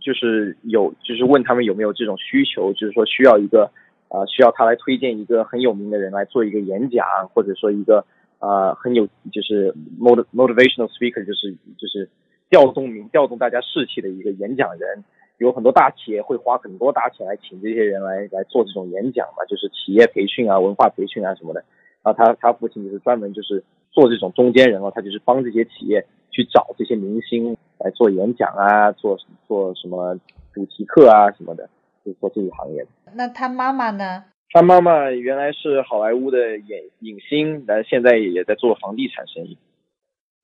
[0.00, 3.72] 就是有，就是问他们有没有这种需求，就是说需要一个
[4.13, 7.03] 啊，需要他来推荐一个很有名的人来做一个演讲，
[7.33, 8.05] 或者说一个
[8.37, 12.07] 啊很有就是 mot motivational speaker，就是就是
[12.47, 15.03] 调动名调动大家士气的一个演讲人。
[15.39, 21.65] 有很多大企业会花很多大钱来请这些人来来做这种演讲嘛，就是企业培训啊、文化培训啊什么的。
[22.03, 23.61] 然后他他父亲就是专门就是
[23.91, 30.17] 做这种中间人哦，他就是帮这些企业去找这些明星来做演讲啊，做做什么
[30.53, 31.67] 主题课啊什么的。
[32.03, 32.89] 是做这一行业的。
[33.13, 34.25] 那他妈妈呢？
[34.51, 39.57] 他妈妈原来是好莱坞的影影星，但现在也在做房地产生意。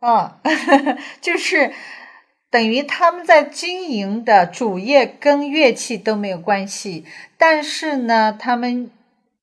[0.02, 0.34] 哦，
[1.22, 1.72] 就是
[2.50, 7.06] 等于他们在经营的主业跟乐器都没有关系，
[7.38, 8.90] 但是呢，他们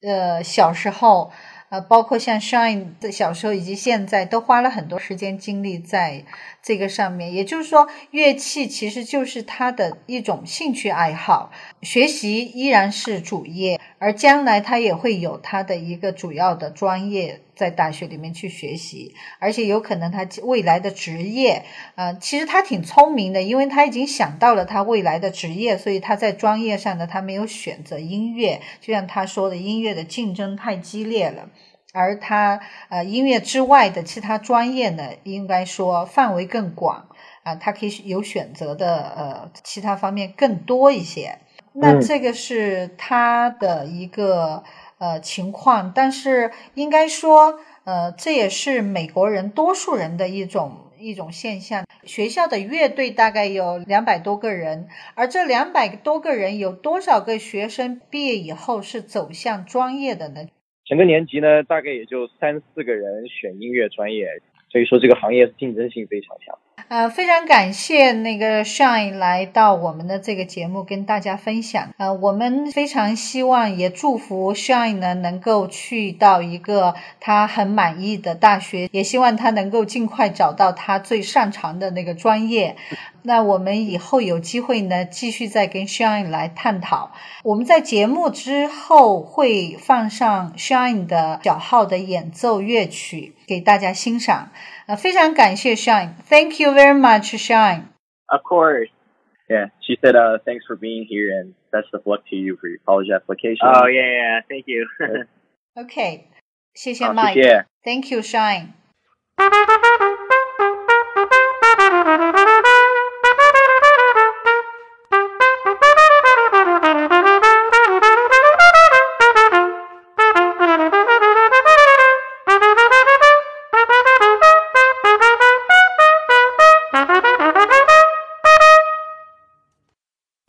[0.02, 1.30] 呃小时候。
[1.68, 6.24] 呃，包括像 Shine 的小时候以及现在，都花了很多时间精力在
[6.62, 7.32] 这个上面。
[7.32, 11.50] 也就是说，乐器其实就是他的一种兴趣爱好，
[11.82, 31.49] 学习依然是主业，而将来他也会有他的一个主要的专业在大学里面去学习，而且有可能他未来的职业，呃，其实他挺聪明的，因为他已经想到了他未来的职业，所以他在专业上呢，他没有选择音乐，就像他说的，音乐的竞争太激烈了。
[31.94, 37.09] 而他呃音乐之外的其他专业呢，应该说范围更广
[37.42, 41.38] 啊，他可以有选择的呃其他方面更多一些。
[41.78, 44.64] 那这个是他的一个
[44.98, 51.84] 呃情况，但是应该说呃这也是美国人多数人的一种一种现象。
[52.04, 60.46] 学校的乐队大概有两百多个人，而这两百多个人有多少个学生毕业以后是走向专业的呢？
[60.84, 64.26] 整个年级呢，大概也就三四个人选音乐专业，
[64.70, 66.56] 所以说这个行业竞争性非常强。
[66.89, 71.93] 呃，非常感谢那个 Shine 来到我们的这个节目跟大家分享。
[71.97, 82.76] 呃，我们非常希望也祝福 Shine 呢能够去到一个他很满意的大学，也希望他能够尽快找到他最擅长的那个专业。
[83.22, 87.11] 那我们以后有机会呢，继续再跟 Shine 来探讨。
[87.43, 94.51] 我们在节目之后会放上 Shine 的小号的演奏乐曲给大家欣赏。
[94.88, 97.84] 呃，非常感谢 Shine，Thank you very much, Shine.
[98.27, 98.89] Of course.
[99.49, 102.69] Yeah, she said, uh, thanks for being here and best of luck to you for
[102.69, 103.67] your college application.
[103.67, 104.88] Oh, yeah, yeah, thank you.
[105.75, 106.27] OK，
[106.73, 107.34] 谢谢 Mike。
[107.34, 107.65] 谢谢。
[107.84, 108.73] Thank you, Shine.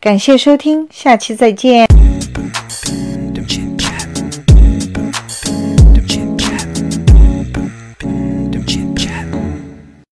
[0.08, 1.86] 感谢收听，下期再见。